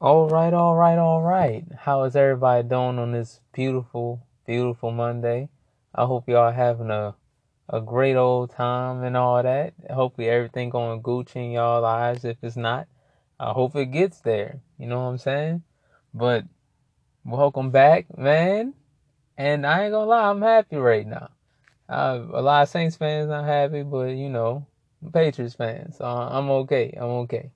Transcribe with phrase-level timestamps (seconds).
[0.00, 1.64] All right, all right, all right.
[1.76, 5.48] How is everybody doing on this beautiful, beautiful Monday?
[5.92, 7.16] I hope y'all having a
[7.68, 9.74] a great old time and all that.
[9.90, 12.24] Hopefully everything going Gucci in y'all lives.
[12.24, 12.86] If it's not,
[13.40, 14.60] I hope it gets there.
[14.78, 15.62] You know what I'm saying?
[16.14, 16.44] But
[17.24, 18.74] welcome back, man.
[19.36, 21.30] And I ain't gonna lie, I'm happy right now.
[21.88, 24.64] Uh, a lot of Saints fans not happy, but you know,
[25.12, 26.94] Patriots fans, so I'm okay.
[26.96, 27.50] I'm okay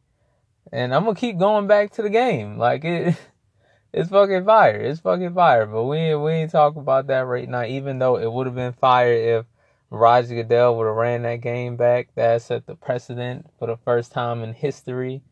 [0.72, 2.58] and I'm gonna keep going back to the game.
[2.58, 3.16] Like it,
[3.92, 4.80] it's fucking fire.
[4.80, 5.66] It's fucking fire.
[5.66, 7.64] But we we ain't talking about that right now.
[7.64, 9.46] Even though it would have been fire if
[9.92, 12.08] Roger Goodell would have ran that game back.
[12.14, 15.22] That set the precedent for the first time in history.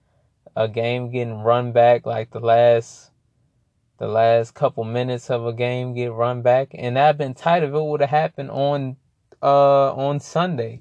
[0.55, 3.11] A game getting run back like the last,
[3.99, 7.73] the last couple minutes of a game get run back, and that'd been tight if
[7.73, 8.97] it would have happened on,
[9.43, 10.81] uh, on Sunday.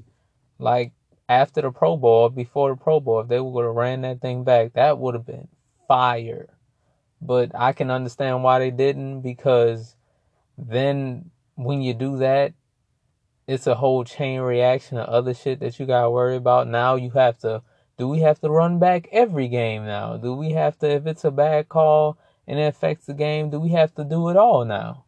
[0.58, 0.92] Like
[1.30, 4.44] after the Pro Bowl, before the Pro Bowl, if they would have ran that thing
[4.44, 5.48] back, that would have been
[5.88, 6.50] fire.
[7.22, 9.96] But I can understand why they didn't because
[10.58, 12.54] then when you do that,
[13.48, 16.68] it's a whole chain reaction of other shit that you gotta worry about.
[16.68, 17.62] Now you have to
[17.98, 20.16] do we have to run back every game now?
[20.16, 22.18] Do we have to if it's a bad call
[22.48, 25.04] and it affects the game, do we have to do it all now?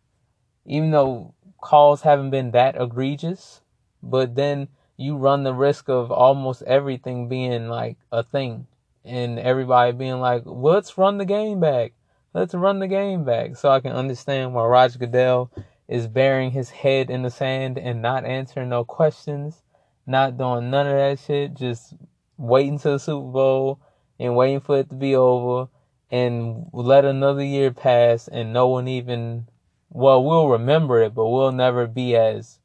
[0.66, 3.62] Even though calls haven't been that egregious,
[4.04, 4.68] but then
[5.02, 8.68] you run the risk of almost everything being like a thing
[9.04, 11.94] and everybody being like, well, let's run the game back.
[12.34, 13.56] Let's run the game back.
[13.56, 15.52] So I can understand why Roger Goodell
[15.88, 19.62] is burying his head in the sand and not answering no questions,
[20.06, 21.94] not doing none of that shit, just
[22.38, 23.80] waiting to the Super Bowl
[24.20, 25.70] and waiting for it to be over
[26.10, 29.48] and let another year pass and no one even,
[29.90, 32.60] well, we'll remember it, but we'll never be as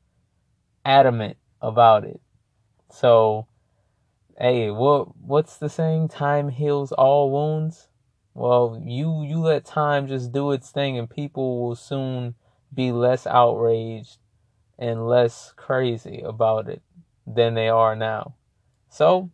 [0.84, 2.21] adamant about it.
[2.97, 3.47] So,
[4.39, 6.08] hey, what what's the saying?
[6.08, 7.88] Time heals all wounds.
[8.33, 12.36] Well, you you let time just do its thing, and people will soon
[12.72, 14.16] be less outraged
[14.78, 16.81] and less crazy about it
[17.26, 18.34] than they are now.
[18.88, 19.31] So,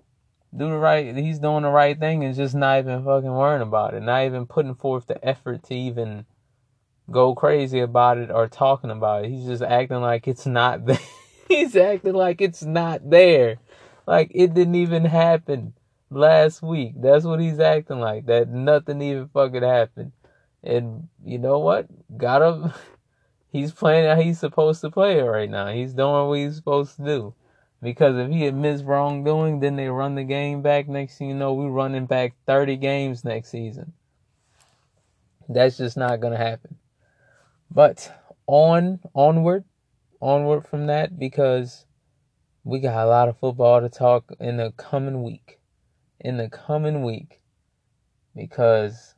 [0.56, 1.14] do the right.
[1.16, 4.02] He's doing the right thing and just not even fucking worrying about it.
[4.02, 6.26] Not even putting forth the effort to even
[7.12, 9.30] go crazy about it or talking about it.
[9.30, 10.98] He's just acting like it's not there.
[11.52, 13.58] He's acting like it's not there.
[14.06, 15.74] Like it didn't even happen
[16.10, 16.94] last week.
[16.96, 18.24] That's what he's acting like.
[18.26, 20.12] That nothing even fucking happened.
[20.64, 21.86] And you know what?
[22.16, 22.72] Got him.
[23.50, 25.66] He's playing how he's supposed to play it right now.
[25.66, 27.34] He's doing what he's supposed to do.
[27.82, 30.88] Because if he admits wrongdoing, then they run the game back.
[30.88, 33.92] Next thing you know, we're running back 30 games next season.
[35.50, 36.76] That's just not gonna happen.
[37.70, 38.10] But
[38.46, 39.64] on onward
[40.22, 41.84] onward from that because
[42.64, 45.58] we got a lot of football to talk in the coming week.
[46.20, 47.40] In the coming week.
[48.34, 49.14] Because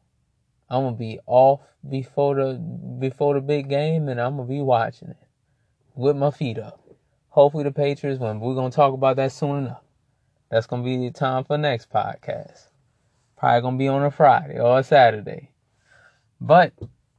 [0.69, 2.54] I'm gonna be off before the
[2.98, 5.28] before the big game and I'm gonna be watching it
[5.94, 6.81] with my feet up.
[7.28, 8.41] Hopefully the Patriots win.
[8.41, 9.82] We're gonna talk about that soon enough.
[10.50, 12.69] That's gonna be the time for next podcast.
[13.37, 15.50] Probably gonna be on a Friday or a Saturday.
[16.41, 16.72] But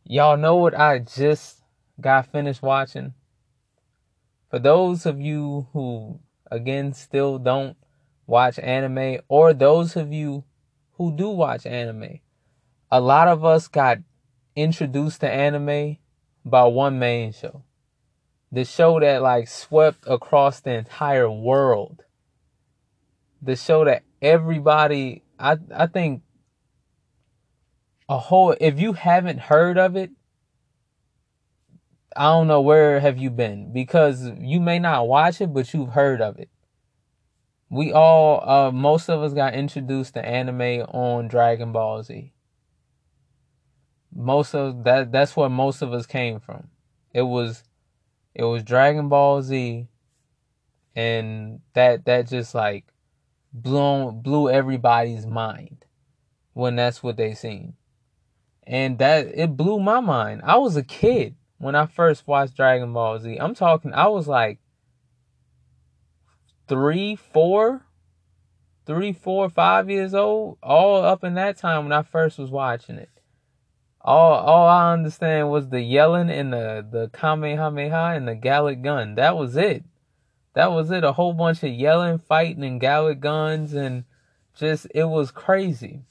[0.03, 1.61] y'all know what I just
[2.01, 3.13] got finished watching?
[4.55, 6.17] For those of you who
[6.49, 7.75] again still don't
[8.25, 10.45] watch anime or those of you
[10.93, 12.21] who do watch anime
[12.89, 13.97] a lot of us got
[14.55, 15.97] introduced to anime
[16.45, 17.63] by one main show.
[18.49, 22.05] The show that like swept across the entire world.
[23.41, 26.21] The show that everybody i i think
[28.07, 30.11] a whole if you haven't heard of it
[32.15, 35.89] I don't know where have you been because you may not watch it, but you've
[35.89, 36.49] heard of it.
[37.69, 42.31] We all, uh, most of us got introduced to anime on Dragon Ball Z.
[44.15, 46.69] Most of that, that's where most of us came from.
[47.13, 47.63] It was,
[48.33, 49.87] it was Dragon Ball Z,
[50.95, 52.85] and that that just like
[53.51, 55.83] blew blew everybody's mind
[56.53, 57.73] when that's what they seen,
[58.63, 60.41] and that it blew my mind.
[60.45, 63.37] I was a kid when I first watched Dragon Ball Z.
[63.37, 64.59] I'm talking, I was like
[66.67, 67.85] three, four,
[68.85, 72.97] three, four, five years old, all up in that time when I first was watching
[72.97, 73.09] it.
[74.01, 79.15] All, all I understand was the yelling and the, the Kamehameha and the Galick gun.
[79.15, 79.83] That was it.
[80.53, 81.03] That was it.
[81.03, 84.03] A whole bunch of yelling, fighting, and Galick guns, and
[84.55, 86.03] just, it was crazy.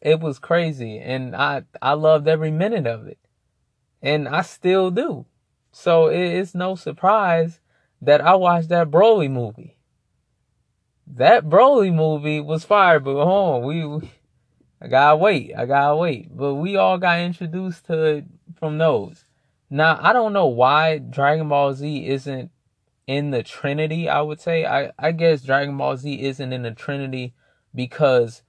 [0.00, 0.98] It was crazy.
[0.98, 3.18] And I, I loved every minute of it
[4.02, 5.26] and I still do.
[5.72, 7.60] So it's no surprise
[8.00, 9.76] that I watched that Broly movie.
[11.06, 14.10] That Broly movie was fire, but hold on, we, we
[14.80, 15.52] I gotta wait.
[15.56, 16.36] I gotta wait.
[16.36, 18.24] But we all got introduced to it
[18.56, 19.24] from those.
[19.70, 22.50] Now I don't know why Dragon Ball Z isn't
[23.06, 24.08] in the Trinity.
[24.08, 27.34] I would say I I guess Dragon Ball Z isn't in the Trinity
[27.74, 28.42] because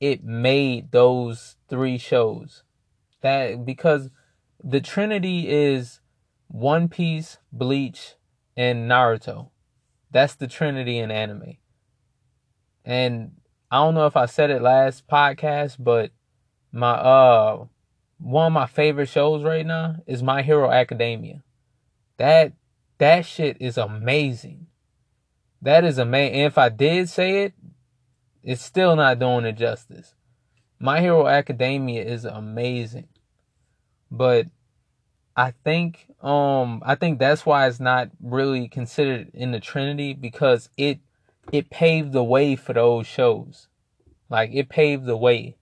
[0.00, 2.62] it made those three shows.
[3.22, 4.10] That because
[4.62, 6.00] the Trinity is
[6.48, 8.14] One Piece, Bleach,
[8.56, 9.50] and Naruto.
[10.10, 11.56] That's the Trinity in anime.
[12.84, 13.32] And
[13.70, 16.10] I don't know if I said it last podcast, but
[16.72, 17.64] my uh
[18.18, 21.42] one of my favorite shows right now is My Hero Academia.
[22.18, 22.52] That
[22.98, 24.66] that shit is amazing.
[25.60, 26.34] That is amazing.
[26.34, 27.54] And if I did say it,
[28.42, 30.14] it's still not doing it justice.
[30.78, 33.08] My Hero Academia is amazing.
[34.12, 34.48] But
[35.34, 40.68] I think um I think that's why it's not really considered in the Trinity because
[40.76, 41.00] it
[41.50, 43.68] it paved the way for those shows.
[44.28, 45.56] Like it paved the way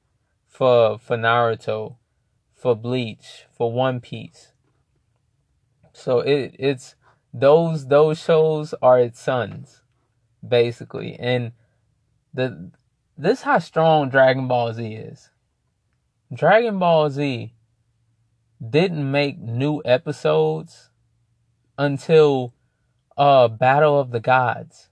[0.49, 1.97] for for Naruto,
[2.53, 4.53] for Bleach, for One Piece.
[5.93, 6.97] So it it's
[7.33, 9.83] those those shows are its sons,
[10.47, 11.15] basically.
[11.21, 11.53] And
[12.35, 12.73] the
[13.17, 15.31] this how strong Dragon Ball Z is.
[16.35, 17.55] Dragon Ball Z
[18.61, 20.91] didn't make new episodes
[21.79, 22.53] until
[23.17, 24.89] uh Battle of the Gods.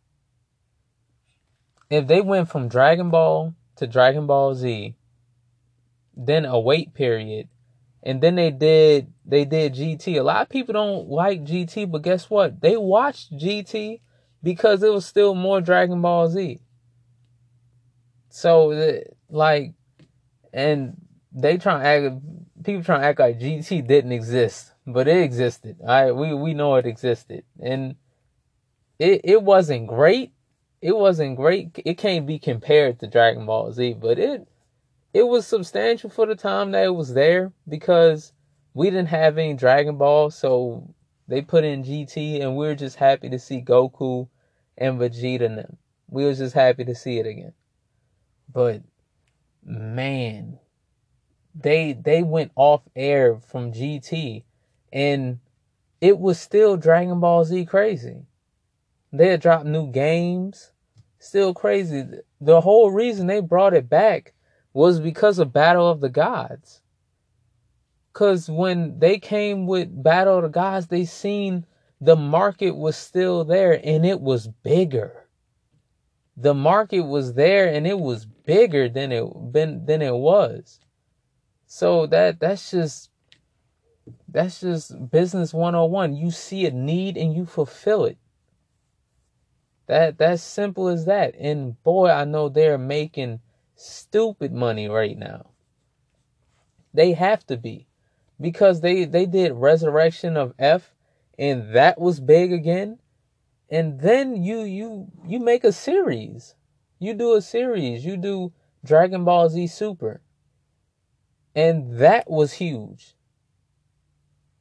[1.90, 4.94] If they went from Dragon Ball to Dragon Ball Z,
[6.16, 7.48] then a wait period,
[8.02, 10.18] and then they did they did GT.
[10.18, 12.60] A lot of people don't like GT, but guess what?
[12.60, 14.00] They watched GT
[14.42, 16.60] because it was still more Dragon Ball Z.
[18.30, 19.74] So like,
[20.52, 20.96] and
[21.32, 22.16] they try to act.
[22.68, 25.78] People trying to act like GT didn't exist, but it existed.
[25.88, 26.14] I right?
[26.14, 27.96] we we know it existed, and
[28.98, 30.32] it it wasn't great.
[30.82, 31.80] It wasn't great.
[31.82, 34.46] It can't be compared to Dragon Ball Z, but it
[35.14, 38.34] it was substantial for the time that it was there because
[38.74, 40.94] we didn't have any Dragon Ball, so
[41.26, 44.28] they put in GT, and we were just happy to see Goku
[44.76, 45.78] and Vegeta and them.
[46.10, 47.54] We was just happy to see it again.
[48.52, 48.82] But
[49.64, 50.58] man,
[51.60, 54.44] they they went off air from GT
[54.92, 55.40] and
[56.00, 58.22] it was still Dragon Ball Z crazy.
[59.12, 60.72] They had dropped new games,
[61.18, 62.04] still crazy.
[62.40, 64.34] The whole reason they brought it back
[64.72, 66.82] was because of Battle of the Gods.
[68.12, 71.66] Cause when they came with Battle of the Gods, they seen
[72.00, 75.26] the market was still there and it was bigger.
[76.36, 80.78] The market was there and it was bigger than it been than it was.
[81.70, 83.10] So that that's just
[84.26, 86.16] that's just business 101.
[86.16, 88.16] You see a need and you fulfill it.
[89.86, 91.34] That that's simple as that.
[91.38, 93.40] And boy, I know they're making
[93.76, 95.50] stupid money right now.
[96.94, 97.86] They have to be.
[98.40, 100.94] Because they they did Resurrection of F
[101.38, 102.98] and that was big again.
[103.68, 106.54] And then you you you make a series.
[106.98, 108.06] You do a series.
[108.06, 110.22] You do Dragon Ball Z Super.
[111.58, 113.16] And that was huge.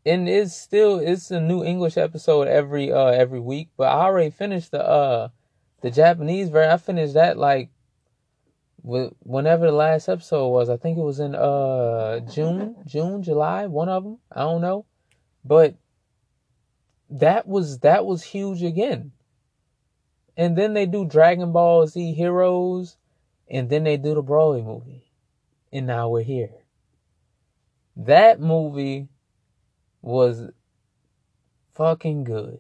[0.04, 4.32] And it's still it's a new English episode every uh every week, but I already
[4.32, 5.28] finished the uh
[5.82, 6.72] the Japanese version.
[6.72, 7.70] I finished that like
[8.82, 10.72] whenever the last episode was.
[10.72, 14.18] I think it was in uh June, June, July, one of them.
[14.32, 14.88] I don't know.
[15.46, 15.76] But
[17.12, 19.12] that was that was huge again.
[20.36, 22.98] And then they do Dragon Ball Z Heroes,
[23.48, 25.12] and then they do the Broly movie.
[25.72, 26.50] And now we're here.
[27.98, 29.08] That movie
[30.04, 30.52] was
[31.74, 32.60] fucking good.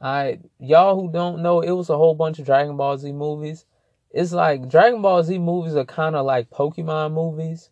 [0.00, 3.64] I y'all who don't know, it was a whole bunch of Dragon Ball Z movies.
[4.10, 7.70] It's like Dragon Ball Z movies are kind of like Pokemon movies.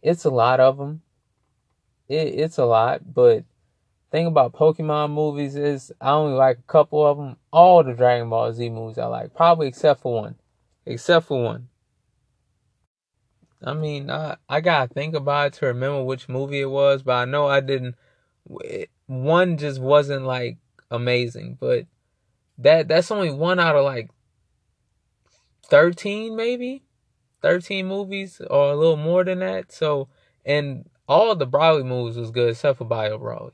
[0.00, 1.02] It's a lot of them.
[2.08, 3.44] It, it's a lot, but
[4.12, 7.36] thing about Pokemon movies is I only like a couple of them.
[7.52, 10.36] All the Dragon Ball Z movies I like, probably except for one.
[10.86, 11.68] Except for one.
[13.64, 17.14] I mean, I I gotta think about it to remember which movie it was, but
[17.14, 17.96] I know I didn't.
[19.06, 20.58] One just wasn't like
[20.90, 21.86] amazing, but
[22.58, 24.10] that that's only one out of like
[25.66, 26.84] thirteen, maybe
[27.40, 29.72] thirteen movies or a little more than that.
[29.72, 30.08] So,
[30.44, 33.52] and all the Broly movies was good except for Bio Broly.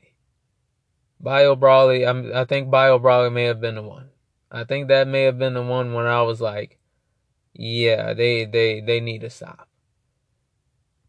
[1.19, 4.09] Bio Broly, I'm, I think Bio Broly may have been the one.
[4.51, 6.79] I think that may have been the one when I was like,
[7.53, 9.69] yeah, they they they need to stop.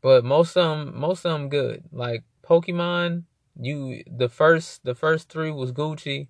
[0.03, 1.85] But most of them, most of them good.
[1.93, 3.23] Like Pokemon,
[3.59, 6.29] you the first the first three was Gucci,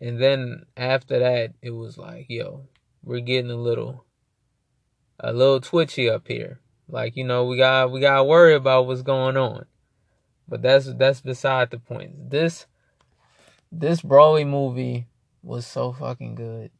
[0.00, 2.68] and then after that it was like, yo,
[3.02, 4.06] we're getting a little
[5.20, 6.60] a little twitchy up here.
[6.88, 9.66] Like, you know, we got we gotta worry about what's going on.
[10.46, 12.30] But that's that's beside the point.
[12.30, 12.66] This
[13.72, 15.08] this Broly movie
[15.42, 16.70] was so fucking good.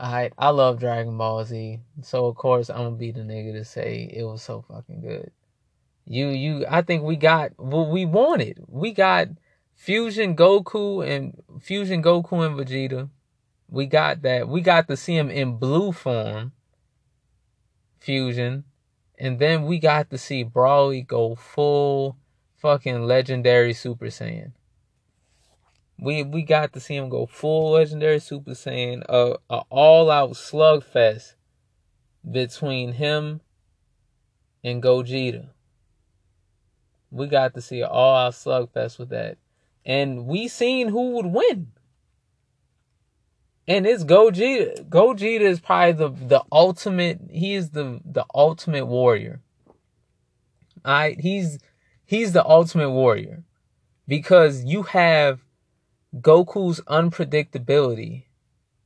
[0.00, 3.64] I I love Dragon Ball Z, so of course I'm gonna be the nigga to
[3.64, 5.30] say it was so fucking good.
[6.12, 8.62] You you I think we got what we wanted.
[8.68, 9.28] We got
[9.74, 13.08] Fusion Goku and Fusion Goku and Vegeta.
[13.66, 14.46] We got that.
[14.46, 16.52] We got to see him in blue form.
[17.98, 18.64] Fusion.
[19.18, 22.18] And then we got to see Broly go full
[22.58, 24.52] fucking legendary Super Saiyan.
[25.98, 30.32] We we got to see him go full legendary Super Saiyan, a, a all out
[30.32, 31.36] slugfest
[32.30, 33.40] between him
[34.62, 35.48] and Gogeta.
[37.12, 39.36] We got to see all out slugfest with that.
[39.84, 41.68] And we seen who would win.
[43.68, 44.88] And it's Gogeta.
[44.88, 49.40] Gogeta is probably the, the ultimate, he is the, the ultimate warrior.
[50.84, 51.58] Alright, he's
[52.04, 53.44] he's the ultimate warrior.
[54.08, 55.44] Because you have
[56.16, 58.24] Goku's unpredictability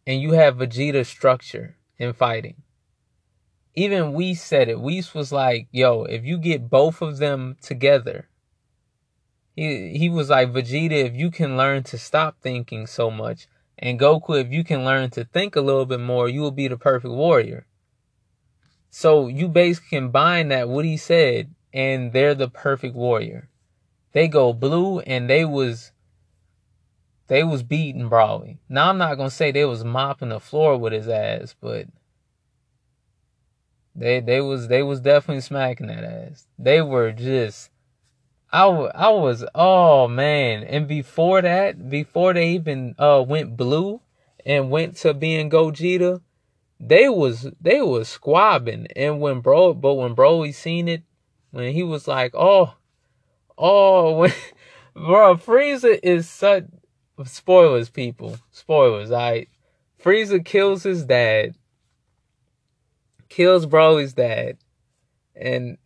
[0.07, 2.63] and you have Vegeta's structure in fighting.
[3.77, 4.81] Even we said it.
[4.81, 8.29] Whis was like, yo, if you get both of them together,
[9.55, 14.01] he he was like, Vegeta, if you can learn to stop thinking so much, and
[14.01, 16.79] Goku, if you can learn to think a little bit more, you will be the
[16.79, 17.67] perfect warrior.
[18.91, 23.51] So you basically combine that what he said, and they're the perfect warrior.
[24.13, 25.93] They go blue, and they was
[27.27, 28.57] they was beating Broly.
[28.71, 31.89] Now I'm not gonna say they was mopping the floor with his ass, but
[33.97, 36.47] they they was they was definitely smacking that ass.
[36.59, 37.71] They were just
[38.53, 44.01] I, I was oh man, and before that, before they even uh went blue
[44.45, 46.21] and went to being Gogeta,
[46.79, 48.87] they was they was squabbing.
[48.95, 51.03] And when bro, but when bro, Broly seen it,
[51.51, 52.75] when he was like, oh,
[53.57, 54.33] oh, when,
[54.95, 56.65] bro, Frieza is such
[57.25, 59.11] spoilers, people, spoilers.
[59.11, 59.49] I right?
[60.03, 61.57] Frieza kills his dad,
[63.29, 64.59] kills Broly's dad,
[65.35, 65.79] and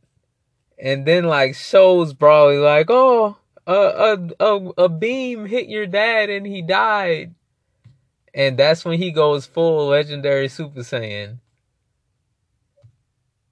[0.79, 6.31] and then like shows Broly like, oh, a, a a a beam hit your dad
[6.31, 7.35] and he died,
[8.35, 11.39] and that's when he goes full legendary Super Saiyan,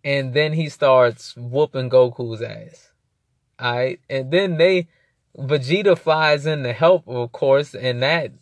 [0.04, 2.92] and then he starts whooping Goku's ass.
[3.60, 4.88] Alright, and then they
[5.36, 8.32] Vegeta flies in to help, of course, and that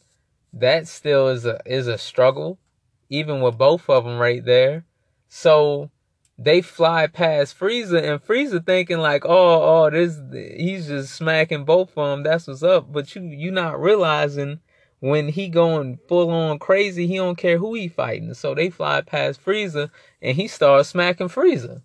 [0.53, 2.59] that still is a is a struggle,
[3.11, 4.85] even with both of them right there.
[5.29, 5.91] So
[6.39, 11.97] they fly past Frieza and Frieza thinking like, oh, oh, this he's just smacking both
[11.97, 12.23] of them.
[12.23, 12.93] That's what's up.
[12.93, 14.61] But you you not realizing
[15.01, 18.35] when he going full on crazy, he don't care who he fighting.
[18.35, 19.91] So they fly past Frieza
[20.21, 21.83] and he starts smacking Frieza.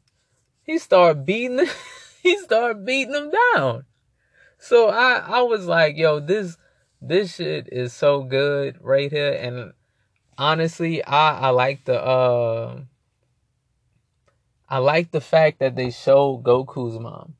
[0.63, 1.65] He start beating
[2.21, 3.85] he start beating him down.
[4.59, 6.57] So I I was like, yo, this
[7.01, 9.33] this shit is so good right here.
[9.33, 9.71] And
[10.37, 12.81] honestly, I I like the uh
[14.71, 17.33] I like the fact that they showed Goku's mom.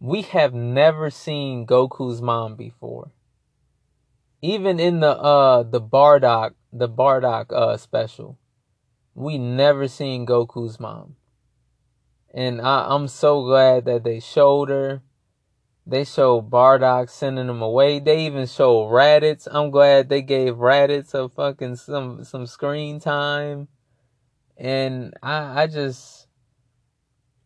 [0.00, 3.12] We have never seen Goku's mom before.
[4.40, 8.38] Even in the uh the Bardock the Bardock uh special,
[9.14, 11.16] we never seen Goku's mom.
[12.32, 15.02] And I, I'm so glad that they showed her.
[15.86, 17.98] They showed Bardock sending him away.
[17.98, 19.46] They even showed Raditz.
[19.50, 23.68] I'm glad they gave Raditz a fucking some some screen time
[24.56, 26.26] and I I just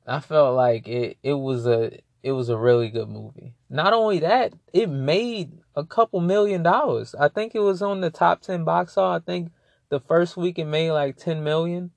[0.06, 3.54] I felt like it it was a it was a really good movie.
[3.68, 7.14] Not only that, it made a couple million dollars.
[7.14, 9.22] I think it was on the top 10 box office.
[9.22, 9.52] I think
[9.88, 11.92] the first week it made like 10 million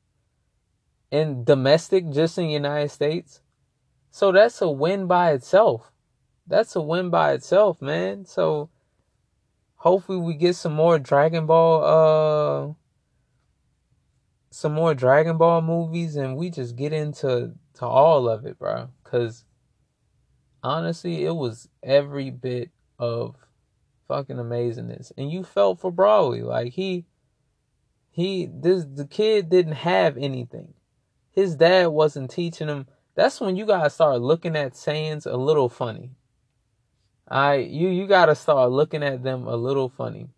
[1.11, 3.41] in domestic just in the United States.
[4.11, 5.91] So that's a win by itself.
[6.47, 8.25] That's a win by itself, man.
[8.25, 8.69] So
[9.75, 12.73] hopefully we get some more Dragon Ball uh
[14.63, 18.87] some more Dragon Ball movies and we just get into to all of it, bro.
[19.03, 19.43] Cause
[20.63, 23.35] honestly, it was every bit of
[24.07, 25.11] fucking amazingness.
[25.17, 26.43] And you felt for Broly.
[26.43, 27.03] Like he
[28.09, 30.75] he this the kid didn't have anything.
[31.31, 32.87] His dad wasn't teaching him.
[33.15, 36.11] That's when you gotta start looking at Saiyans a little funny.
[37.27, 40.29] I you you gotta start looking at them a little funny.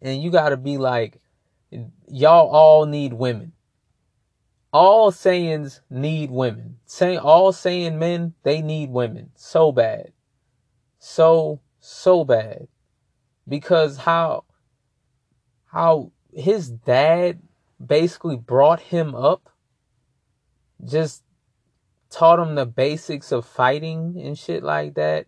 [0.00, 1.20] And you gotta be like,
[2.08, 3.52] y'all all need women.
[4.72, 6.78] All Saiyans need women.
[6.84, 10.12] Say all Saiyan men, they need women so bad.
[10.98, 12.68] So so bad.
[13.48, 14.44] Because how
[15.66, 17.40] how his dad
[17.84, 19.50] basically brought him up
[20.84, 21.22] just
[22.10, 25.26] taught him the basics of fighting and shit like that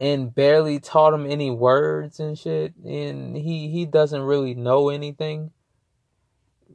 [0.00, 5.50] and barely taught him any words and shit and he he doesn't really know anything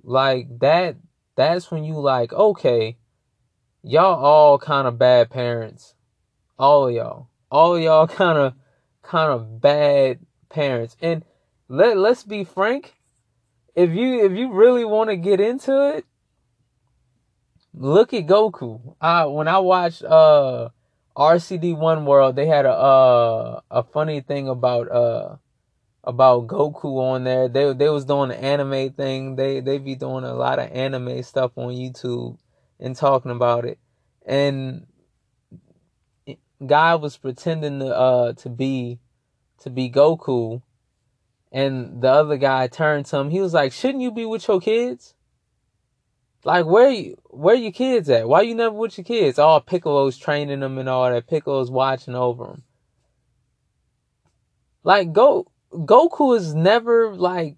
[0.03, 0.97] like that
[1.35, 2.97] that's when you like okay
[3.83, 5.93] y'all all kind of bad parents.
[6.57, 7.27] All y'all.
[7.51, 8.53] All y'all kind of
[9.03, 10.19] kind of bad
[10.49, 10.95] parents.
[11.01, 11.23] And
[11.67, 12.95] let let's be frank
[13.75, 16.05] if you if you really want to get into it
[17.73, 18.95] look at goku.
[19.01, 20.69] I when i watched uh
[21.15, 25.35] RCD One World, they had a uh, a funny thing about uh
[26.03, 27.47] about Goku on there.
[27.47, 29.35] They they was doing the anime thing.
[29.35, 32.37] They they be doing a lot of anime stuff on YouTube
[32.79, 33.79] and talking about it.
[34.25, 34.87] And
[36.65, 38.99] guy was pretending to uh to be
[39.59, 40.61] to be Goku
[41.51, 43.29] and the other guy turned to him.
[43.29, 45.13] He was like, "Shouldn't you be with your kids?"
[46.45, 48.27] Like where you, where your kids at?
[48.27, 49.39] Why you never with your kids?
[49.39, 51.27] All Piccolo's training them and all that.
[51.27, 52.63] Piccolo's watching over them.
[54.83, 57.57] Like go Goku has never like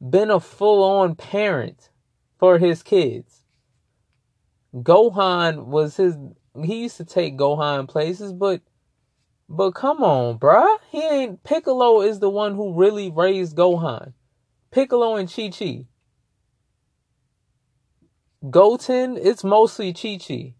[0.00, 1.90] been a full on parent
[2.38, 3.42] for his kids.
[4.74, 6.16] Gohan was his
[6.62, 8.60] he used to take Gohan places, but
[9.48, 10.78] but come on, bruh.
[10.90, 14.12] He ain't Piccolo is the one who really raised Gohan.
[14.70, 15.86] Piccolo and Chi Chi.
[18.50, 20.54] Goten, it's mostly Chi Chi.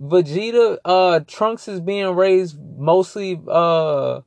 [0.00, 4.22] Vegeta, uh, Trunks is being raised mostly, uh,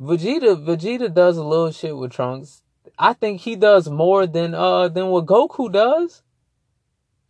[0.00, 2.62] Vegeta, Vegeta does a little shit with Trunks.
[2.98, 6.22] I think he does more than, uh, than what Goku does.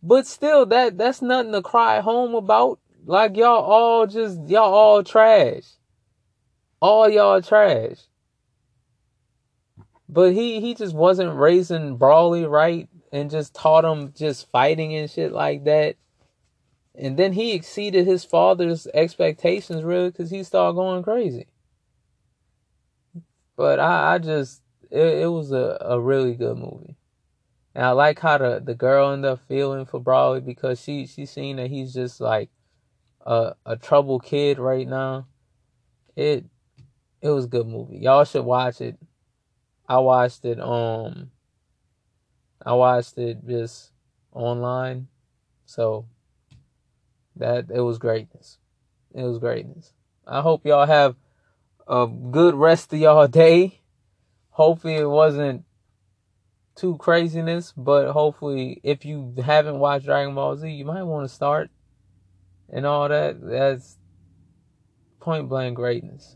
[0.01, 2.79] But still, that, that's nothing to cry home about.
[3.05, 5.63] Like y'all all just, y'all all trash.
[6.79, 7.97] All y'all trash.
[10.07, 15.09] But he, he just wasn't raising Broly right and just taught him just fighting and
[15.09, 15.95] shit like that.
[16.93, 21.47] And then he exceeded his father's expectations really because he started going crazy.
[23.55, 26.97] But I, I just it, it was a, a really good movie.
[27.73, 31.25] And I like how the, the girl ended up feeling for Broly because she she
[31.25, 32.49] seen that he's just like
[33.25, 35.27] a a troubled kid right now.
[36.15, 36.45] It
[37.21, 37.97] it was a good movie.
[37.97, 38.97] Y'all should watch it.
[39.87, 41.31] I watched it um
[42.65, 43.91] I watched it just
[44.31, 45.07] online.
[45.65, 46.05] So
[47.35, 48.57] that it was greatness.
[49.13, 49.93] It was greatness.
[50.27, 51.15] I hope y'all have
[51.87, 53.81] a good rest of y'all day.
[54.49, 55.63] Hopefully it wasn't
[56.75, 61.33] too craziness, but hopefully if you haven't watched Dragon Ball Z, you might want to
[61.33, 61.69] start
[62.71, 63.37] and all that.
[63.41, 63.97] That's
[65.19, 66.35] point blank greatness.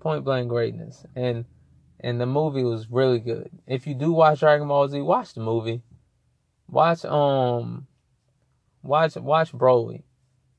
[0.00, 1.04] Point blank greatness.
[1.14, 1.44] And
[2.00, 3.50] and the movie was really good.
[3.66, 5.82] If you do watch Dragon Ball Z, watch the movie.
[6.68, 7.86] Watch um,
[8.82, 10.02] watch watch Broly.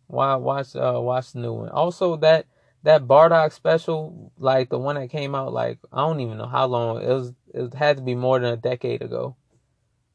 [0.07, 1.69] Watch watch uh watch the new one.
[1.69, 2.45] Also that
[2.83, 6.67] that Bardock special, like the one that came out like I don't even know how
[6.67, 7.33] long it was.
[7.53, 9.35] It had to be more than a decade ago.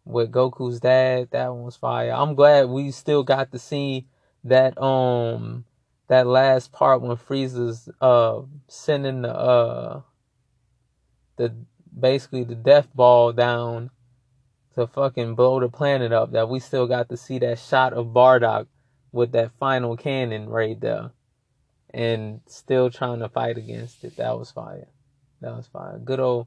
[0.04, 2.12] With Goku's dad, that one was fire.
[2.12, 4.06] I'm glad we still got to see
[4.44, 5.64] that um
[6.08, 10.02] that last part when Frieza's uh sending the uh
[11.36, 11.54] the
[11.98, 13.90] basically the death ball down
[14.74, 18.06] to fucking blow the planet up that we still got to see that shot of
[18.06, 18.66] Bardock
[19.12, 21.10] with that final cannon right there
[21.92, 24.16] and still trying to fight against it.
[24.16, 24.88] That was fire.
[25.40, 25.98] That was fire.
[25.98, 26.46] Good old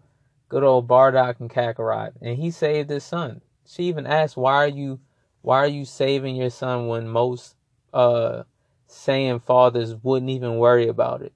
[0.50, 2.14] good old Bardock and Kakarot.
[2.22, 3.42] And he saved his son.
[3.66, 5.00] She even asked why are you
[5.42, 7.56] why are you saving your son when most
[7.94, 8.44] uh
[8.90, 11.34] Saiyan fathers wouldn't even worry about it?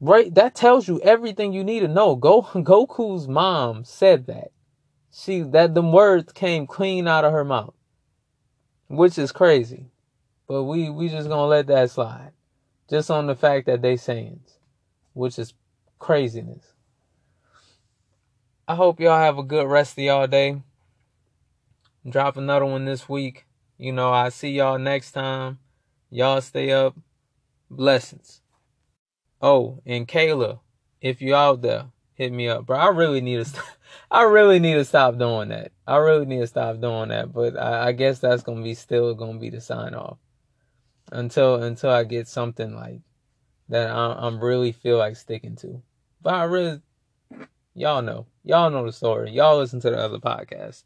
[0.00, 2.14] Right, that tells you everything you need to know.
[2.14, 4.52] Go Goku's mom said that.
[5.10, 7.74] She that the words came clean out of her mouth.
[8.88, 9.90] Which is crazy.
[10.48, 12.32] But we we just gonna let that slide.
[12.88, 14.56] Just on the fact that they Saiyans.
[15.12, 15.52] Which is
[15.98, 16.72] craziness.
[18.66, 20.62] I hope y'all have a good rest of y'all day.
[22.08, 23.44] Drop another one this week.
[23.76, 25.58] You know, I see y'all next time.
[26.10, 26.96] Y'all stay up.
[27.70, 28.40] Blessings.
[29.42, 30.60] Oh, and Kayla,
[31.02, 32.78] if you out there, hit me up, bro.
[32.78, 33.64] I really need to, st-
[34.10, 35.72] I really need to stop doing that.
[35.86, 37.32] I really need to stop doing that.
[37.32, 40.18] But I, I guess that's gonna be still gonna be the sign off
[41.12, 43.00] until until I get something like
[43.68, 43.90] that.
[43.90, 45.82] I, I'm really feel like sticking to.
[46.22, 46.80] But I really,
[47.74, 49.30] y'all know, y'all know the story.
[49.30, 50.84] Y'all listen to the other podcast.